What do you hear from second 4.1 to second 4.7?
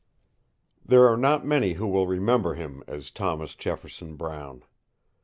Brown.